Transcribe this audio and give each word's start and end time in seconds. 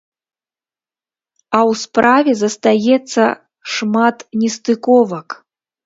А 1.59 1.59
ў 1.69 1.77
справе 1.83 2.31
застаецца 2.43 3.23
шмат 3.79 4.17
нестыковак! 4.43 5.27